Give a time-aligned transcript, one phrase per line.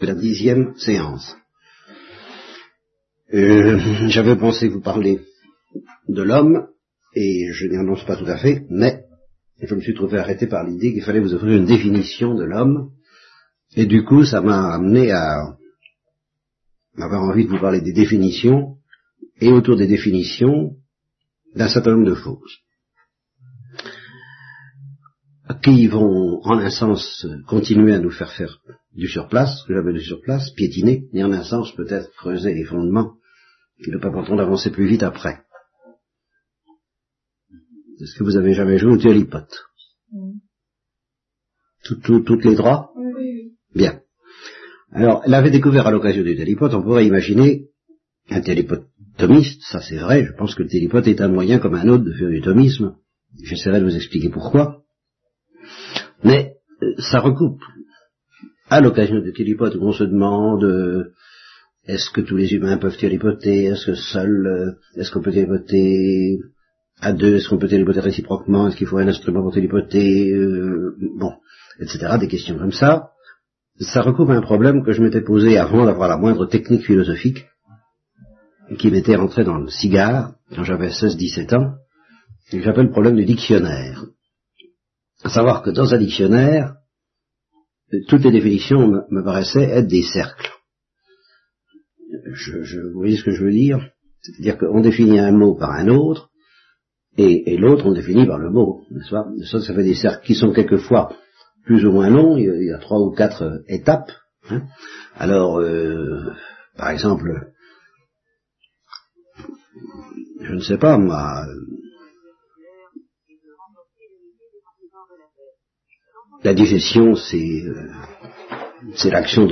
[0.00, 1.36] la dixième séance.
[3.32, 5.20] Euh, J'avais pensé vous parler
[6.08, 6.68] de l'homme,
[7.14, 9.04] et je n'y annonce pas tout à fait, mais
[9.60, 12.90] je me suis trouvé arrêté par l'idée qu'il fallait vous offrir une définition de l'homme,
[13.74, 15.56] et du coup ça m'a amené à
[16.98, 18.76] avoir envie de vous parler des définitions,
[19.40, 20.76] et autour des définitions,
[21.54, 22.65] d'un certain nombre de choses
[25.62, 28.60] qui vont en un sens continuer à nous faire faire
[28.94, 32.64] du surplace, ce que j'appelle du surplace, piétiner, et en un sens peut-être creuser les
[32.64, 33.14] fondements
[33.82, 35.40] qui ne pas pourtant d'avancer plus vite après.
[38.00, 40.38] Est-ce que vous avez jamais joué au mm.
[41.84, 43.52] Toutes les droits Oui, oui.
[43.74, 44.00] Bien.
[44.92, 47.68] Alors, elle avait découvert à l'occasion du télépote, on pourrait imaginer
[48.30, 51.88] un télépotomiste, ça c'est vrai, je pense que le télépote est un moyen comme un
[51.88, 52.96] autre de faire du thomisme.
[53.42, 54.85] J'essaierai de vous expliquer pourquoi.
[56.26, 57.62] Mais euh, ça recoupe.
[58.68, 61.12] À l'occasion du télépote, on se demande euh,
[61.86, 66.40] est-ce que tous les humains peuvent télépoter Est-ce que seul euh, Est-ce qu'on peut télépoter
[67.00, 67.36] à deux?
[67.36, 68.66] Est-ce qu'on peut télépoter réciproquement?
[68.66, 70.34] Est-ce qu'il faut un instrument pour télépoter
[71.16, 71.34] Bon,
[71.80, 72.16] etc.
[72.18, 73.10] Des questions comme ça.
[73.78, 77.46] Ça recoupe un problème que je m'étais posé avant d'avoir la moindre technique philosophique,
[78.78, 81.74] qui m'était rentré dans le cigare quand j'avais 16-17 ans,
[82.50, 84.06] et que j'appelle le problème du dictionnaire.
[85.24, 86.76] À savoir que dans un dictionnaire,
[88.08, 90.50] toutes les définitions me, paraissaient être des cercles.
[92.32, 93.90] Je, vous voyez ce que je veux dire?
[94.20, 96.30] C'est-à-dire qu'on définit un mot par un autre,
[97.16, 99.26] et, l'autre on définit par le mot, n'est-ce pas?
[99.50, 101.16] Ça, ça fait des cercles qui sont quelquefois
[101.64, 104.12] plus ou moins longs, il y a, trois ou quatre étapes.
[104.50, 104.62] Hein.
[105.14, 106.32] Alors, euh,
[106.76, 107.52] par exemple,
[110.40, 111.44] je ne sais pas, moi,
[116.44, 119.46] La digestion, c'est euh, l'action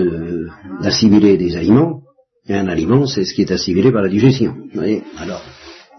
[0.80, 2.02] d'assimiler des aliments,
[2.46, 4.54] et un aliment, c'est ce qui est assimilé par la digestion.
[4.54, 5.02] Vous voyez?
[5.18, 5.42] Alors,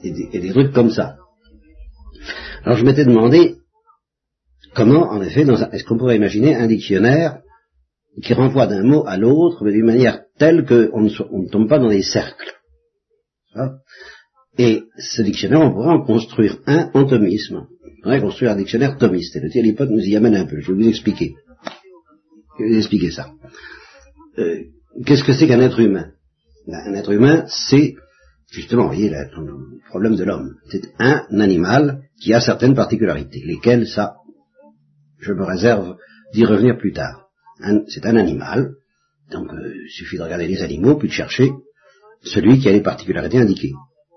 [0.04, 1.16] et des, des, trucs comme ça.
[2.64, 3.56] Alors je m'étais demandé
[4.76, 7.40] comment, en effet, est-ce qu'on pourrait imaginer un dictionnaire
[8.22, 11.80] qui renvoie d'un mot à l'autre, mais d'une manière telle qu'on ne, ne, tombe pas
[11.80, 12.54] dans des cercles.
[14.58, 17.68] Et ce dictionnaire, on pourrait en construire un entomisme.
[18.06, 19.36] Pourrait construire un dictionnaire thomiste.
[19.36, 20.60] Et le télépode nous y amène un peu.
[20.60, 21.34] Je vais vous expliquer.
[22.60, 23.32] Je vais vous expliquer ça.
[24.38, 24.60] Euh,
[25.04, 26.12] qu'est-ce que c'est qu'un être humain?
[26.68, 27.96] Ben, Un être humain, c'est,
[28.52, 29.26] justement, vous voyez, le
[29.90, 30.54] problème de l'homme.
[30.70, 33.42] C'est un animal qui a certaines particularités.
[33.44, 34.18] Lesquelles, ça,
[35.20, 35.96] je me réserve
[36.32, 37.26] d'y revenir plus tard.
[37.88, 38.74] C'est un animal.
[39.32, 41.50] Donc, euh, il suffit de regarder les animaux, puis de chercher
[42.22, 43.74] celui qui a les particularités indiquées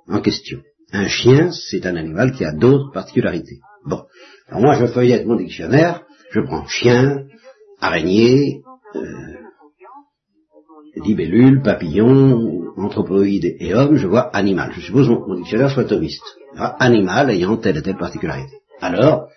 [0.08, 0.60] en question.
[0.92, 3.60] Un chien, c'est un animal qui a d'autres particularités.
[3.88, 4.04] Bon.
[4.48, 7.24] Alors moi, je feuillette mon dictionnaire, je prends chien,
[7.80, 8.62] araignée,
[8.94, 9.34] euh,
[10.96, 14.72] libellule, papillon, anthropoïde et homme, je vois animal.
[14.72, 16.24] Je suppose mon, mon dictionnaire soit thomiste.
[16.56, 18.52] Animal ayant telle et telle particularité.
[18.80, 19.28] Alors,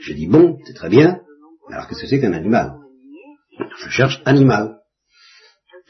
[0.00, 1.20] je dis bon, c'est très bien,
[1.70, 2.74] alors qu'est-ce que c'est qu'un animal?
[3.78, 4.78] Je cherche animal.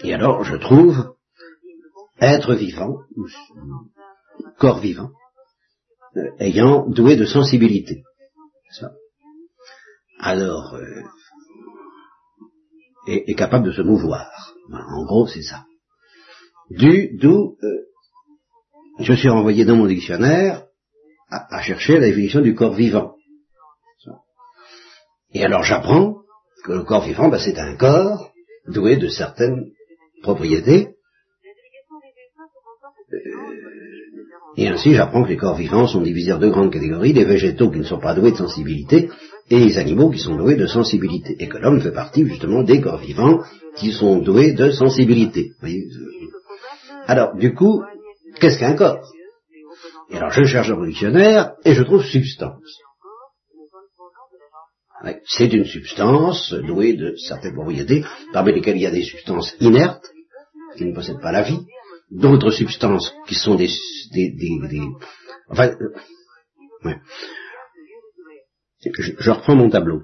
[0.05, 1.15] Et alors, je trouve
[2.21, 2.99] être vivant,
[4.59, 5.11] corps vivant,
[6.39, 8.03] ayant doué de sensibilité.
[10.19, 11.03] Alors, euh,
[13.07, 14.55] est, capable de se mouvoir.
[14.73, 15.65] en gros, c'est ça.
[16.71, 17.87] Du, d'où euh,
[18.99, 20.65] je suis renvoyé dans mon dictionnaire
[21.29, 23.15] à, chercher la définition du corps vivant.
[25.33, 26.23] Et alors j'apprends
[26.65, 28.33] que le corps vivant, ben, c'est un corps
[28.69, 29.71] doué de certaines
[30.23, 30.96] propriétés
[34.57, 37.71] Et ainsi, j'apprends que les corps vivants sont divisés en deux grandes catégories, les végétaux
[37.71, 39.11] qui ne sont pas doués de sensibilité
[39.51, 41.37] et les animaux qui sont doués de sensibilité.
[41.39, 43.43] Et que l'homme fait partie justement des corps vivants
[43.77, 45.51] qui sont doués de sensibilité.
[47.07, 47.83] Alors, du coup,
[48.41, 49.07] qu'est-ce qu'un corps?
[50.11, 52.81] Et alors, je cherche le dictionnaire et je trouve substance.
[55.27, 60.11] C'est une substance douée de certaines propriétés, parmi lesquelles il y a des substances inertes,
[60.77, 61.61] qui ne possèdent pas la vie,
[62.11, 63.69] d'autres substances qui sont des,
[64.13, 64.31] des,
[65.49, 65.71] enfin,
[66.85, 66.95] euh,
[68.85, 70.03] je, reprends mon tableau.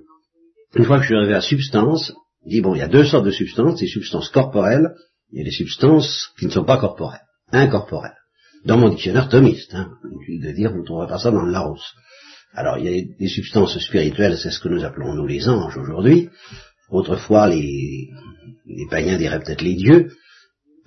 [0.75, 2.13] Une fois que je suis arrivé à substance,
[2.45, 4.95] je dis bon, il y a deux sortes de substances, des substances corporelles
[5.33, 7.21] et des substances qui ne sont pas corporelles,
[7.53, 8.17] incorporelles.
[8.65, 9.91] Dans mon dictionnaire thomiste, hein,
[10.29, 11.95] de dire, vous ne trouverez pas ça dans le Larousse.
[12.55, 15.77] Alors, il y a des substances spirituelles, c'est ce que nous appelons nous les anges
[15.77, 16.29] aujourd'hui.
[16.91, 18.09] Autrefois, les,
[18.67, 20.11] les païens diraient peut-être les dieux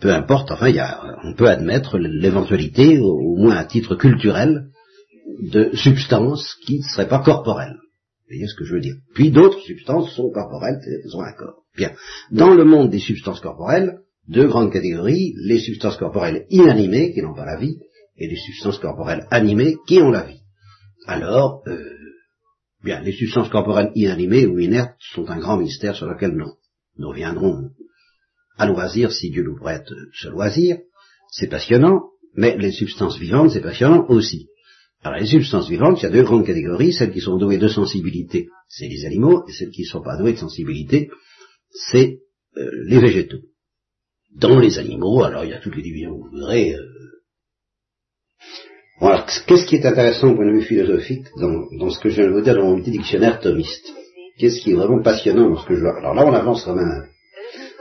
[0.06, 4.68] peu importe, enfin, y a, on peut admettre l'éventualité, au, moins à titre culturel,
[5.52, 7.80] de substances qui ne seraient pas corporelles.
[8.30, 11.64] voyez ce que je veux dire Puis d'autres substances sont corporelles, elles ont un corps.
[11.76, 11.92] Bien.
[12.30, 13.98] Dans le monde des substances corporelles,
[14.28, 17.80] deux grandes catégories, les substances corporelles inanimées, qui n'ont pas la vie,
[18.18, 20.42] et les substances corporelles animées, qui ont la vie.
[21.08, 21.84] Alors, euh,
[22.84, 26.52] bien, les substances corporelles inanimées ou inertes sont un grand mystère sur lequel nous,
[27.00, 27.72] nous reviendrons
[28.58, 30.78] à loisir si Dieu nous prête ce loisir.
[31.32, 34.48] C'est passionnant, mais les substances vivantes, c'est passionnant aussi.
[35.04, 37.68] Alors les substances vivantes, il y a deux grandes catégories, celles qui sont douées de
[37.68, 41.10] sensibilité, c'est les animaux, et celles qui ne sont pas douées de sensibilité,
[41.92, 42.22] c'est
[42.58, 43.42] euh, les végétaux.
[44.34, 46.74] Dans les animaux, alors il y a toutes les divisions que vous voudrez.
[46.74, 46.82] Euh...
[49.48, 52.34] qu'est-ce qui est intéressant au point de vue philosophique dans, ce que je viens de
[52.34, 53.86] vous dire dans mon petit dictionnaire thomiste?
[54.40, 55.98] Qu'est-ce qui est vraiment passionnant dans ce que je vois?
[56.00, 57.08] Alors là, on avance quand même.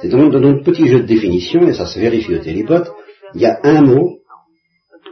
[0.05, 2.93] C'est dans, dans notre petit jeu de définition, et ça se vérifie au télépote,
[3.35, 4.19] il y a un mot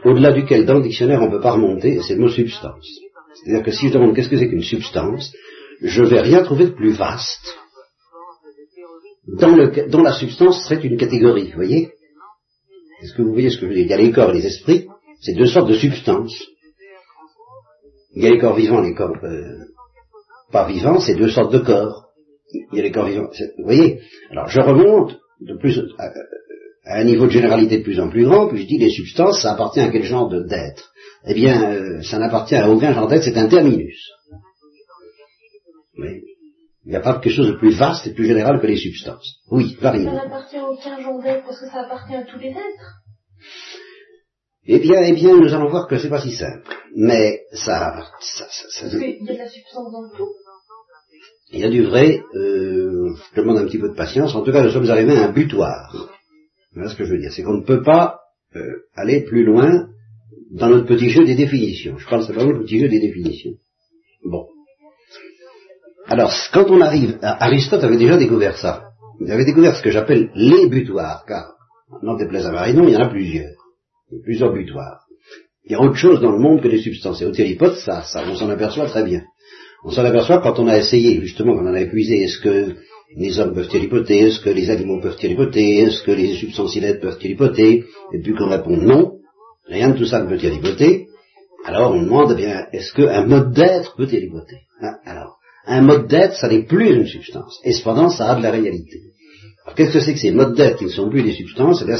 [0.05, 2.87] au-delà duquel dans le dictionnaire on ne peut pas remonter, c'est le mot substance.
[3.33, 5.33] C'est-à-dire que si je demande qu'est-ce que c'est qu'une substance,
[5.81, 7.57] je ne vais rien trouver de plus vaste.
[9.39, 11.89] Dans la substance serait une catégorie, vous voyez?
[13.01, 13.85] Est-ce que vous voyez ce que je veux dire?
[13.85, 14.85] Il y a les corps et les esprits,
[15.21, 16.39] c'est deux sortes de substances.
[18.15, 19.41] Il y a les corps vivants et les corps euh,
[20.51, 22.09] pas vivants, c'est deux sortes de corps.
[22.53, 23.29] Il y a les corps vivants.
[23.57, 23.99] Vous voyez
[24.31, 25.81] Alors je remonte de plus
[26.85, 29.41] à un niveau de généralité de plus en plus grand, puis je dis les substances,
[29.41, 30.91] ça appartient à quel genre d'être?
[31.25, 34.09] Eh bien, euh, ça n'appartient à aucun genre d'être, c'est un terminus.
[35.97, 36.21] Oui.
[36.85, 38.75] Il n'y a pas quelque chose de plus vaste et de plus général que les
[38.75, 39.37] substances.
[39.49, 40.03] Oui, varie.
[40.03, 42.99] Ça n'appartient à aucun genre d'être parce que ça appartient à tous les êtres.
[44.65, 46.73] Eh bien, eh bien, nous allons voir que c'est pas si simple.
[46.95, 50.29] Mais ça, ça, ça, Parce qu'il y a de la substance dans le tout.
[51.53, 52.23] Il y a du vrai.
[52.35, 54.35] Euh, je demande un petit peu de patience.
[54.35, 56.09] En tout cas, nous sommes arrivés à un butoir.
[56.73, 57.31] Voilà ce que je veux dire?
[57.31, 58.21] C'est qu'on ne peut pas
[58.55, 58.61] euh,
[58.95, 59.87] aller plus loin
[60.51, 61.97] dans notre petit jeu des définitions.
[61.97, 63.53] Je parle simplement du petit jeu des définitions.
[64.25, 64.47] Bon.
[66.07, 68.85] Alors, quand on arrive, Aristote avait déjà découvert ça.
[69.21, 71.53] Il avait découvert ce que j'appelle les butoirs, car,
[72.01, 73.53] n'en déplaise à Marinon, il y en a plusieurs.
[74.23, 75.05] Plusieurs butoirs.
[75.65, 77.21] Il y a autre chose dans le monde que les substances.
[77.21, 79.21] Et au télépote, ça, ça, on s'en aperçoit très bien.
[79.85, 82.75] On s'en aperçoit quand on a essayé, justement, quand on a épuisé, est-ce que
[83.15, 87.19] les hommes peuvent télépoter, est-ce que les animaux peuvent télépoter, est-ce que les substances peuvent
[87.19, 89.17] télépoter, et puis qu'on répond non,
[89.67, 91.07] rien de tout ça ne peut télépoter,
[91.65, 96.07] alors on demande, eh bien, est-ce qu'un mode d'être peut télépoter hein, Alors, un mode
[96.07, 98.99] d'être, ça n'est plus une substance, et cependant, ça a de la réalité.
[99.65, 101.81] Alors, qu'est-ce que c'est que ces modes d'être qui ne sont plus des substances?
[101.81, 101.97] Eh bien,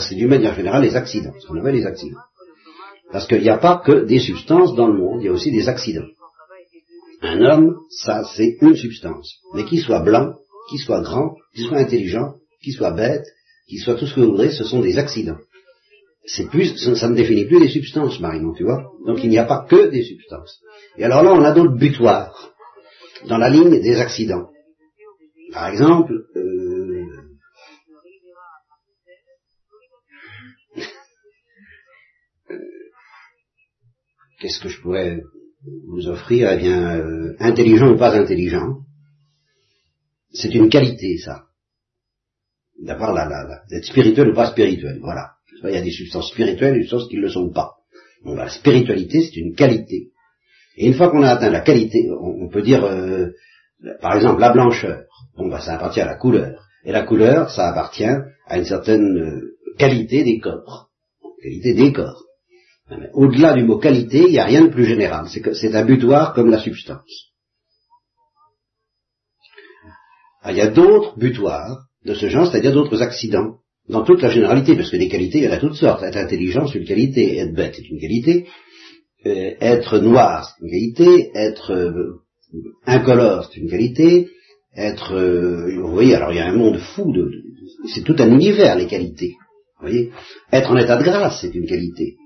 [0.00, 2.20] c'est d'une manière générale les accidents, ce qu'on appelle les accidents.
[3.10, 5.50] Parce qu'il n'y a pas que des substances dans le monde, il y a aussi
[5.50, 6.08] des accidents.
[7.22, 9.36] Un homme, ça, c'est une substance.
[9.54, 10.34] Mais qu'il soit blanc,
[10.68, 13.24] qu'il soit grand, qu'il soit intelligent, qu'il soit bête,
[13.68, 15.38] qu'il soit tout ce que vous voudrez, ce sont des accidents.
[16.24, 18.90] C'est plus, ça, ne définit plus des substances, Marion, tu vois.
[19.06, 20.60] Donc il n'y a pas que des substances.
[20.98, 22.52] Et alors là, on a d'autres butoirs
[23.28, 24.50] dans la ligne des accidents.
[25.52, 27.04] Par exemple, euh,
[34.40, 35.20] qu'est-ce que je pourrais
[35.96, 38.80] vous offrir Eh bien, euh, intelligent ou pas intelligent,
[40.32, 41.44] c'est une qualité, ça.
[42.78, 45.32] D'avoir la, la, d'être spirituel ou pas spirituel, voilà.
[45.64, 47.72] Il y a des substances spirituelles et des substances qui ne le sont pas.
[48.24, 50.10] Donc la spiritualité, c'est une qualité.
[50.76, 53.28] Et une fois qu'on a atteint la qualité, on, peut dire, euh,
[54.02, 55.04] par exemple, la blancheur.
[55.38, 56.66] Bon, bah, ça appartient à la couleur.
[56.84, 60.90] Et la couleur, ça appartient à une certaine euh, qualité des corps.
[61.42, 62.25] Qualité des corps.
[63.14, 65.26] Au-delà du mot qualité, il n'y a rien de plus général.
[65.28, 67.32] C'est, un butoir comme la substance.
[70.42, 73.56] Ah, il y a d'autres butoirs de ce genre, c'est-à-dire d'autres accidents,
[73.88, 76.04] dans toute la généralité, parce que des qualités, il y en a toutes sortes.
[76.04, 78.46] Être intelligent, c'est une qualité, être bête, c'est une qualité,
[79.26, 82.20] euh, être noir, c'est une qualité, être euh,
[82.86, 84.28] incolore, c'est une qualité,
[84.76, 87.28] être, euh, vous voyez, alors il y a un monde fou, de,
[87.92, 89.34] c'est tout un univers, les qualités.
[89.80, 90.12] Vous voyez?
[90.52, 92.16] Être en état de grâce, c'est une qualité.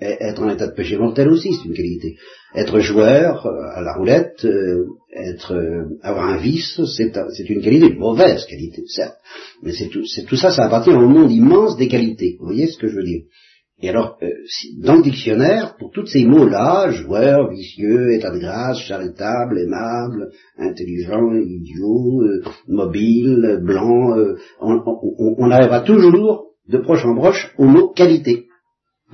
[0.00, 2.16] Être en état de péché mortel aussi, c'est une qualité.
[2.54, 7.88] Être joueur euh, à la roulette, euh, être euh, avoir un vice, c'est une qualité,
[7.88, 9.16] une mauvaise qualité, certes.
[9.62, 12.36] Mais c'est tout, tout, ça, ça appartient au monde immense des qualités.
[12.38, 13.22] Vous voyez ce que je veux dire?
[13.80, 14.18] Et alors,
[14.82, 21.32] dans le dictionnaire, pour tous ces mots-là, joueur, vicieux, état de grâce, charitable, aimable, intelligent,
[21.32, 22.24] idiot,
[22.66, 24.16] mobile, blanc,
[24.60, 24.80] on,
[25.38, 28.47] on arrivera toujours de proche en proche au mot qualité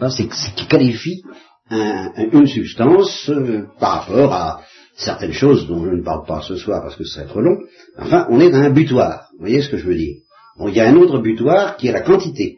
[0.00, 1.22] c'est ce qui qualifie
[1.70, 4.62] une substance euh, par rapport à
[4.96, 7.58] certaines choses dont je ne parle pas ce soir parce que ce serait trop long.
[7.98, 9.28] Enfin, on est dans un butoir.
[9.32, 10.16] Vous voyez ce que je veux dire?
[10.58, 12.56] Bon, il y a un autre butoir qui est la quantité.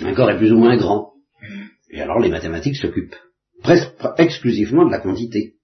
[0.00, 1.12] Un corps est plus ou moins grand.
[1.90, 3.16] Et alors les mathématiques s'occupent
[3.62, 5.54] presque exclusivement de la quantité.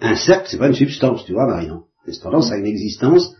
[0.00, 1.84] Un cercle, c'est pas une substance, tu vois, Marion.
[2.10, 3.34] Cependant, ça a une existence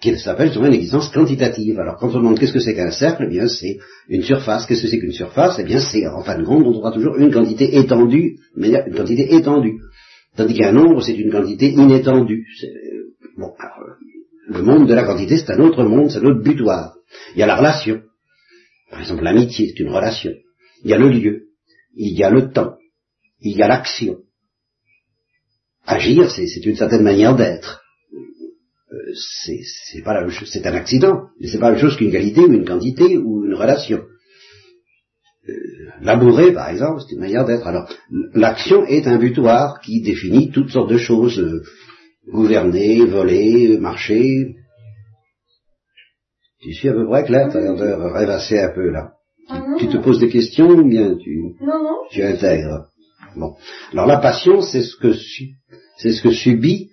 [0.00, 1.78] qui s'appelle justement une existence quantitative.
[1.78, 3.78] Alors quand on demande qu'est-ce que c'est qu'un cercle, eh bien c'est
[4.08, 4.66] une surface.
[4.66, 5.58] Qu'est-ce que c'est qu'une surface?
[5.58, 8.94] Eh bien c'est en fin de compte, on trouvera toujours une quantité étendue, mais une
[8.94, 9.78] quantité étendue.
[10.36, 12.46] Tandis qu'un nombre, c'est une quantité inétendue.
[13.36, 13.52] Bon,
[14.48, 16.94] le monde de la quantité, c'est un autre monde, c'est un autre butoir.
[17.34, 18.00] Il y a la relation.
[18.90, 20.32] Par exemple, l'amitié, c'est une relation.
[20.84, 21.48] Il y a le lieu.
[21.94, 22.76] Il y a le temps.
[23.40, 24.18] Il y a l'action.
[25.86, 27.82] Agir, c'est une certaine manière d'être.
[29.14, 32.52] C'est pas la c'est un accident, mais c'est pas la même chose qu'une qualité ou
[32.52, 34.02] une quantité ou une relation.
[35.48, 35.52] Euh,
[36.02, 37.66] labourer, par exemple, c'est une manière d'être.
[37.66, 37.88] Alors,
[38.34, 41.38] l'action est un butoir qui définit toutes sortes de choses.
[41.38, 41.62] Euh,
[42.28, 44.54] gouverner, voler, marcher.
[46.60, 49.12] Tu suis à peu près clair, t'as l'air de rêvasser un peu là.
[49.48, 51.96] Ah tu, te poses des questions ou bien tu, non, non.
[52.10, 52.86] tu intègres?
[53.34, 53.54] Bon.
[53.92, 55.12] Alors la passion, c'est ce que
[55.96, 56.89] c'est ce que subit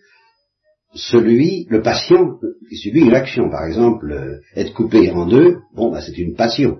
[0.93, 2.39] celui, le patient,
[2.69, 3.49] qui subit une action.
[3.49, 6.79] Par exemple, euh, être coupé en deux, bon, bah, c'est une passion.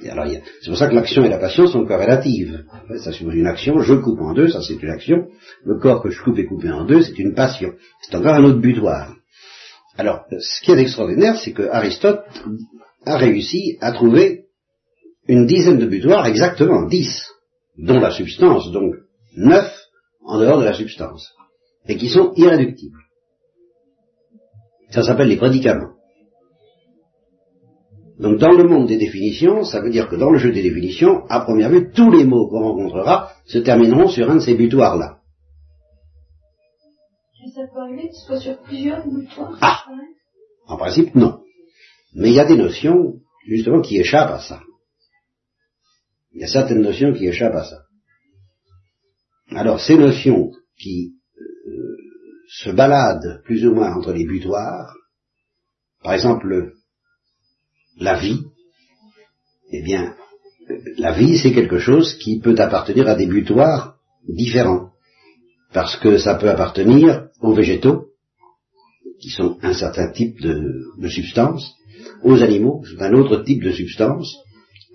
[0.00, 2.64] c'est pour ça que l'action et la passion sont corrélatives.
[3.02, 5.28] Ça suppose une action, je coupe en deux, ça c'est une action.
[5.64, 7.72] Le corps que je coupe et coupé en deux, c'est une passion.
[8.02, 9.14] C'est encore un autre butoir.
[9.96, 12.24] Alors, ce qui est extraordinaire, c'est que Aristote
[13.06, 14.44] a réussi à trouver
[15.28, 17.24] une dizaine de butoirs, exactement dix,
[17.78, 18.94] dont la substance, donc
[19.36, 19.72] neuf
[20.24, 21.32] en dehors de la substance,
[21.88, 23.05] et qui sont irréductibles.
[24.90, 25.92] Ça s'appelle les prédicaments.
[28.18, 31.26] Donc dans le monde des définitions, ça veut dire que dans le jeu des définitions,
[31.28, 35.18] à première vue, tous les mots qu'on rencontrera se termineront sur un de ces butoirs-là.
[37.54, 39.84] ça peut arriver que ce soit sur plusieurs butoirs Ah
[40.66, 41.40] En principe, non.
[42.14, 44.60] Mais il y a des notions, justement, qui échappent à ça.
[46.32, 47.76] Il y a certaines notions qui échappent à ça.
[49.50, 51.15] Alors ces notions qui
[52.48, 54.94] se balade plus ou moins entre les butoirs,
[56.02, 56.72] par exemple
[57.98, 58.42] la vie,
[59.72, 60.14] eh bien,
[60.98, 63.96] la vie c'est quelque chose qui peut appartenir à des butoirs
[64.28, 64.90] différents,
[65.72, 68.06] parce que ça peut appartenir aux végétaux,
[69.20, 71.72] qui sont un certain type de, substance,
[72.22, 74.36] aux animaux, c'est un autre type de substance,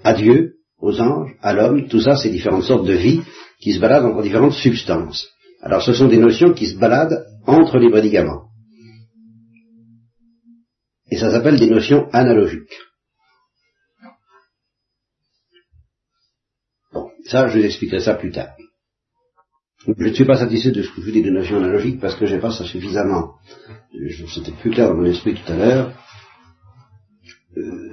[0.04, 3.22] à Dieu, aux anges, à l'homme, tout ça c'est différentes sortes de vie
[3.60, 5.28] qui se baladent entre différentes substances.
[5.62, 8.50] Alors ce sont des notions qui se baladent entre les médicaments.
[11.10, 12.78] Et ça s'appelle des notions analogiques.
[16.94, 18.56] Bon, ça, je vous expliquerai ça plus tard.
[19.86, 22.16] Je ne suis pas satisfait de ce que je vous dis des notions analogiques parce
[22.16, 23.36] que j'ai pas ça suffisamment.
[24.34, 25.98] C'était plus clair dans mon esprit tout à l'heure.
[27.58, 27.92] Euh,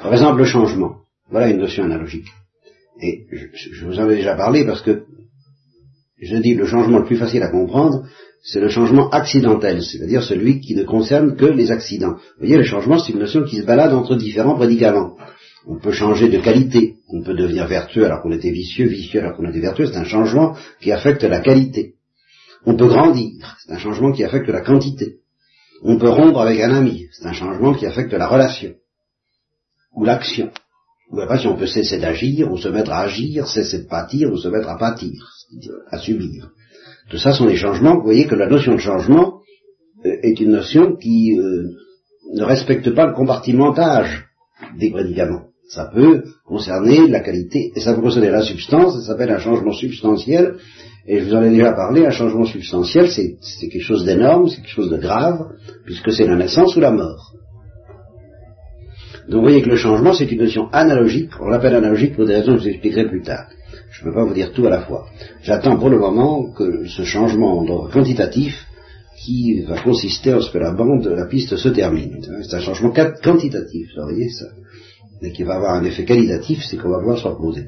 [0.00, 1.02] par exemple, le changement.
[1.30, 2.28] Voilà une notion analogique.
[3.00, 5.04] Et je, je vous en ai déjà parlé parce que
[6.20, 8.04] je dis le changement le plus facile à comprendre,
[8.42, 12.14] c'est le changement accidentel, c'est-à-dire celui qui ne concerne que les accidents.
[12.14, 15.16] Vous voyez, le changement, c'est une notion qui se balade entre différents prédicaments.
[15.66, 19.36] On peut changer de qualité, on peut devenir vertueux alors qu'on était vicieux, vicieux alors
[19.36, 21.94] qu'on était vertueux, c'est un changement qui affecte la qualité.
[22.64, 25.18] On peut grandir, c'est un changement qui affecte la quantité.
[25.82, 28.74] On peut rompre avec un ami, c'est un changement qui affecte la relation,
[29.94, 30.50] ou l'action.
[31.10, 34.30] Ou la passion, on peut cesser d'agir, ou se mettre à agir, cesser de pâtir,
[34.30, 35.37] ou se mettre à pâtir,
[35.90, 36.50] à subir.
[37.10, 37.96] Tout ça sont des changements.
[37.96, 39.40] Vous voyez que la notion de changement
[40.04, 41.68] euh, est une notion qui euh,
[42.34, 44.26] ne respecte pas le compartimentage
[44.78, 45.44] des médicaments.
[45.68, 49.72] Ça peut concerner la qualité, et ça peut concerner la substance, ça s'appelle un changement
[49.72, 50.56] substantiel,
[51.06, 53.36] et je vous en ai déjà parlé, un changement substantiel, c'est
[53.68, 55.46] quelque chose d'énorme, c'est quelque chose de grave,
[55.84, 57.34] puisque c'est la naissance ou la mort.
[59.28, 62.36] Donc vous voyez que le changement, c'est une notion analogique, on l'appelle analogique pour des
[62.36, 63.46] raisons que je vous expliquerai plus tard.
[63.90, 65.06] Je ne peux pas vous dire tout à la fois.
[65.42, 68.66] J'attends pour le moment que ce changement quantitatif
[69.18, 72.24] qui va consister en ce que la bande, la piste se termine.
[72.42, 74.46] C'est un changement quantitatif, vous voyez ça.
[75.20, 77.66] Et qui va avoir un effet qualitatif, c'est qu'on va voir se reposer.